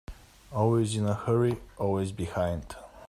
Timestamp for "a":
1.05-1.13